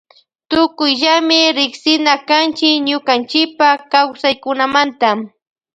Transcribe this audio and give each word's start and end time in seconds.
Tukuyllami 0.49 1.39
riksina 1.57 2.13
kanchi 2.29 2.69
ñukanchipa 2.87 3.67
kawsaykunamanta. 3.91 5.09